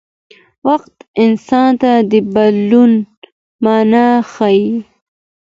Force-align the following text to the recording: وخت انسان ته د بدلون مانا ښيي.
وخت 0.67 0.95
انسان 1.23 1.71
ته 1.81 1.91
د 2.11 2.13
بدلون 2.33 2.91
مانا 3.63 4.07
ښيي. 4.31 4.67